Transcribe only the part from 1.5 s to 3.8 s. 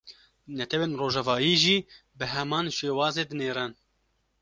jî bi heman şêwazê dinêrin